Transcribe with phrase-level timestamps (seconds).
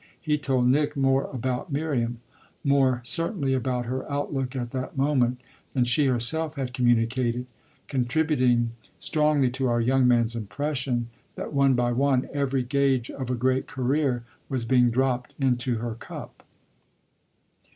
[0.19, 2.21] He told Nick more about Miriam,
[2.63, 5.39] more certainly about her outlook at that moment,
[5.75, 7.45] than she herself had communicated,
[7.87, 13.35] contributing strongly to our young man's impression that one by one every gage of a
[13.35, 16.45] great career was being dropped into her cup.